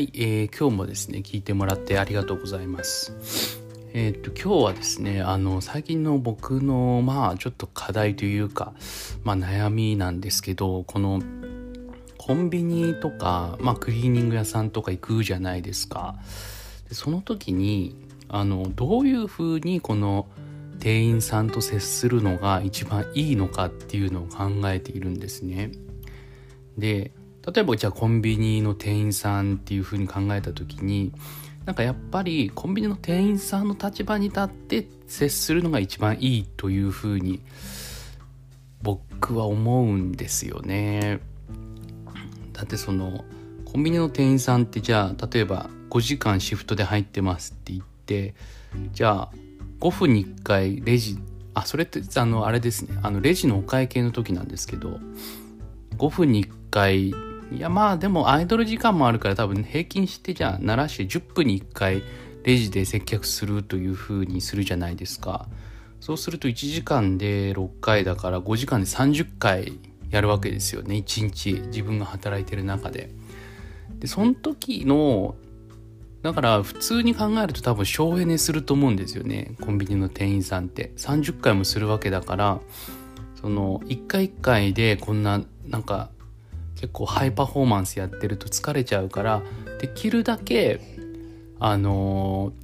[0.00, 3.60] い、えー、今日もですね聞いてもらってありがとうございます。
[3.92, 8.72] えーっと今日はですねあの最近の僕のまあちょっと課題というか
[9.24, 11.20] まあ悩みなんですけどこの
[12.16, 16.16] コンビニとか、まあ、クリーニング屋さんとか行くじゃないですか。
[16.88, 17.96] でその時に
[18.28, 20.28] あのどういうふうにこの
[20.78, 25.72] 店員さんと接するのが一番いいのかっていうのを考えているんですね。
[26.78, 27.10] で
[27.52, 31.12] 例えばじゃあコンビニの店員さんっていうふうに考えた時に
[31.64, 37.40] なんかやっぱりコンビニの店員さんの立場に立って接するのが一番いいというふうに
[38.82, 41.20] 僕は思うんですよね。
[42.52, 43.24] だってその
[43.64, 48.34] コンビニの店員さんってじゃあ例えば5時間シフトで入ってますって言って
[48.92, 49.30] じゃあ
[49.80, 51.18] 5分に1回レジ
[51.54, 54.98] あそれってあのあれですねあのレジのお会計の時なんですけど
[55.98, 57.14] 5分に1回
[57.52, 62.02] いやまあでもアイドル時間もあるから多分平均してじゃあ鳴らして10分に1回
[62.44, 65.48] レジで接客するという風にするじゃないですか。
[66.00, 69.78] そうすると1時間で6回だから5時間で30回
[70.10, 70.96] やるわけですよね。
[70.96, 73.10] 1日自分が働いてる中で。
[73.98, 75.34] でその時の
[76.22, 79.56] だから普通に考えると多分省エネすると思うんですよね。
[79.60, 80.92] コンビニの店員さんって。
[80.96, 82.60] 30回もするわけだから
[83.40, 86.10] その1回1回でこんななんか
[86.80, 89.42] 結構ハイパフォーマンスやってると疲れちゃうから
[89.80, 90.80] できるだけ
[91.58, 92.54] あの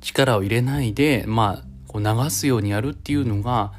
[0.00, 3.74] 力を入れないでまあこう流すようにやるっていうのが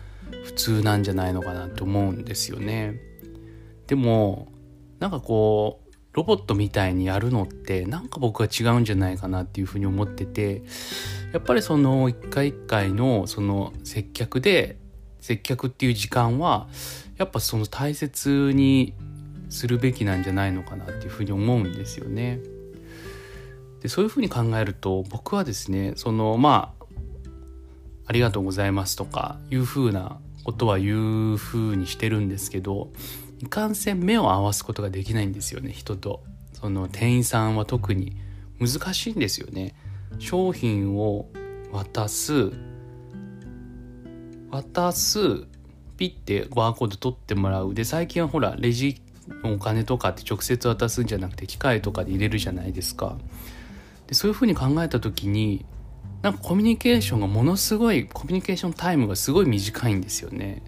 [0.46, 3.02] 普通なんじゃないのかなと思うんですよね。
[3.88, 4.48] でも
[5.00, 10.62] なんかこうロボットみたいにやるのってなんか僕は違うんじゃないかなっていうふうに思ってて
[11.34, 14.78] やっぱりその一回一回のその接客で
[15.20, 16.70] 接客っていう時間は
[17.18, 18.94] やっぱその大切に
[19.54, 22.40] するべきなんじゃないのかなっていうふうに思うんですよね。
[23.82, 26.86] でそういうふうに考えると僕はですねそのまあ
[28.06, 32.92] ありがとうございますとかいうふうなことは言うふうにしてるんですけど
[33.40, 36.24] いかんせん目を合わすことができないんですよね人と。
[36.54, 38.18] その店員さんは特に。
[38.60, 39.76] 難しいんですよね。
[40.20, 41.28] 商品を
[41.72, 42.52] 渡す
[44.52, 45.46] 渡す
[45.98, 47.74] ピッてバーコード取ってもらう。
[47.74, 49.02] で最近はほらレジ
[49.44, 53.18] お金とかって直接渡すんじゃなくて機械とかで入れるじゃないですか。
[54.08, 55.66] でそういうふうに考えた時に
[56.22, 60.62] なんかコミュニケーションがものすごいコミュニケーションタイムがすごい短いんですよね。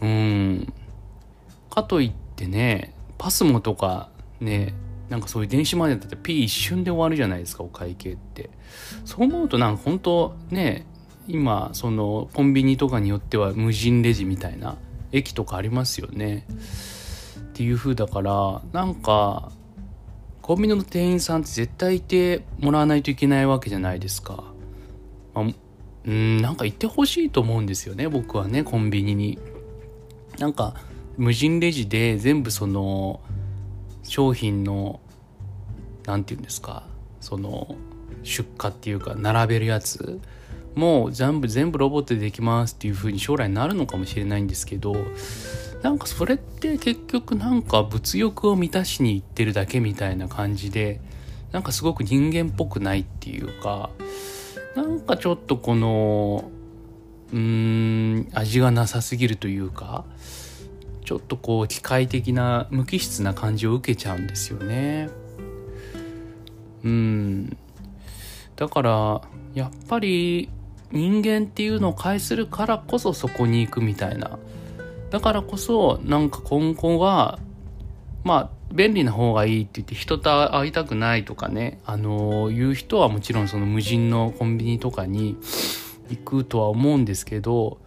[0.00, 0.72] うん。
[1.70, 4.74] かといってねパスモとかね
[5.08, 8.50] なんかそういう電子マネーだって P 一瞬で終わるじゃないですかお会計って。
[9.04, 10.86] そう思うとなんか本当ね
[11.28, 14.76] 今そのコンビニとかによっては無人レジみたいな
[15.12, 16.46] 駅とかありますよね。
[17.58, 19.50] っていう風だからなんか
[20.42, 24.44] コンビニの店員さんって絶対いてもらわないといけないわけじゃないですか、
[25.34, 25.46] まあ、
[26.04, 29.40] うんなんかいてほしいと思うんですよね僕はねコンビニに。
[30.38, 30.74] なんか
[31.16, 33.18] 無人レジで全部その
[34.04, 35.00] 商品の
[36.06, 36.84] 何て言うんですか
[37.20, 37.74] その
[38.22, 40.20] 出荷っていうか並べるやつ
[40.76, 44.94] もう全部全部ロボットでできますっていう風に将来なるのかもしれないんですけど
[45.82, 51.00] なんかそれって結局なんか物欲を満たしにいってるだけみたいな感じで
[51.52, 53.90] なんかすごく人間っぽくないっていうか
[54.74, 56.50] なんかちょっとこの
[57.32, 60.04] うーん味がなさすぎるというか
[61.04, 65.08] ちょっとこう機械的な無機質な感じを受けちゃうんですよね。
[66.84, 67.56] うん。
[68.56, 69.22] だから
[69.54, 70.50] やっぱり
[70.90, 74.38] 人間っていうのを介するからこそそこに行くみたいな
[75.10, 77.38] だからこそなんか今後は
[78.24, 85.36] まあ便利な方がいいって言って人と会いたくないとかねあのいう人はもちろんその無人のコンビニとかに
[86.10, 87.78] 行くとは思うんですけど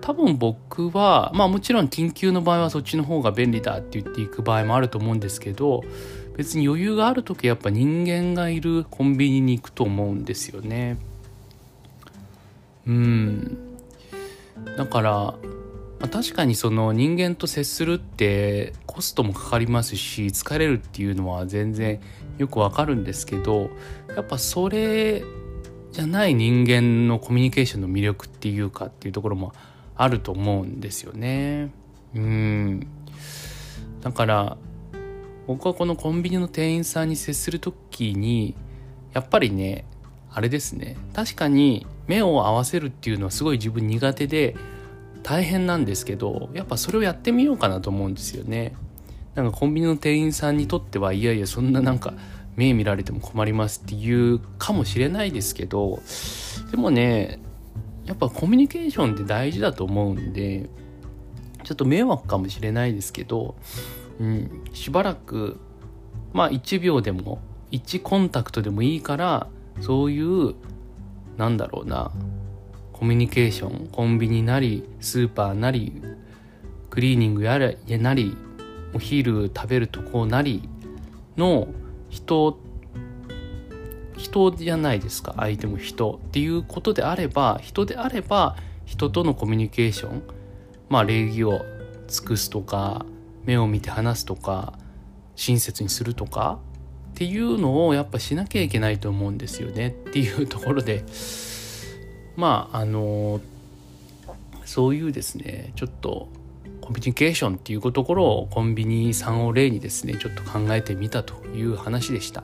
[0.00, 5.82] 多分僕はまあもちろん緊急の場合はそっちの方が便利だって言っていく場合もあると思うんですけど
[6.36, 10.98] 別に余裕がある時やっぱ人間がいるコンビニに行くと思うんですよね。
[12.86, 13.56] うん。
[14.76, 15.34] だから、
[16.04, 21.98] まあ、確かにその人間と接するってコストもかかりますし疲れるっていうのは全然
[22.36, 23.70] よくわかるんですけど
[24.14, 25.24] やっぱそれ
[25.92, 29.54] じゃない人間のコミュニケーションの魅力っていうかっていうところも
[29.96, 31.70] あると思うんですよね。
[32.14, 32.86] うん
[34.02, 34.58] だから
[35.46, 38.54] 僕はこのコンビニの店員さんに接する時に
[39.14, 39.86] やっぱりね
[40.30, 44.54] あれですね確かに目を合わせるっていうのはすごい自分苦手で
[45.24, 48.76] 大変なんですけどやっぱそれをやってみようかなと思うんですよね。
[49.34, 52.14] なんかコンビニの店員さんにとってはいやいやそんななんか
[52.54, 56.00] 目見られても困りますっていうかもしれないですけど
[56.70, 57.40] でもね
[58.04, 60.68] やっぱコミュニケーションって大事だと思うんで
[61.64, 63.56] ちょっと迷惑かもしれないですけど、
[64.20, 65.58] うん、しばらく
[66.32, 67.40] まあ1秒でも
[67.72, 69.48] 1コンタクトでもいいから
[69.80, 70.54] そういう
[71.36, 72.12] なんだろうな
[72.94, 76.00] コミュニケーションコンビニなりスーパーなり
[76.90, 78.36] クリーニングやらなり
[78.94, 80.68] お昼食べるとこなり
[81.36, 81.66] の
[82.08, 82.56] 人
[84.16, 90.22] 人じゃないですか相手も人っていうことであれば人であれば人とのコミュニケーション
[90.88, 91.64] まあ礼儀を
[92.06, 93.04] 尽くすとか
[93.44, 94.78] 目を見て話すとか
[95.34, 96.60] 親切にするとか
[97.10, 101.04] っていうのをやっぱしなきゃいけないと思うんですよねっていうところで。
[102.36, 103.40] まああの
[104.64, 106.28] そういうですねちょっと
[106.80, 112.42] コミュニケーションっていうところをコンビニさんを例にですねちょっと考えてみたという話でした。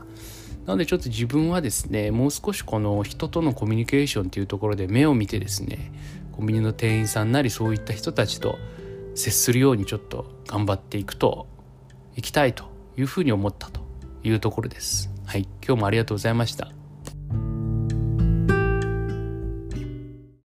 [0.66, 5.92] なのでちょっと自分はですねもう少しこの人とのコミュニケーションっていうところで目を見てですね
[6.32, 8.58] コンビニの店員さんなりそういった人たちと
[9.14, 11.46] 接するようにちょっと頑張っていくと
[12.16, 12.64] いきたいと
[12.96, 13.81] いうふうに思ったと
[14.22, 16.79] いうところですはい今日もありがとうございました